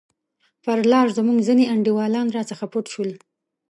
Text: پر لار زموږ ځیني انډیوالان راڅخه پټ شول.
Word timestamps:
پر 0.63 0.79
لار 0.91 1.07
زموږ 1.17 1.37
ځیني 1.47 1.65
انډیوالان 1.73 2.27
راڅخه 2.35 2.65
پټ 2.73 2.85
شول. 2.93 3.11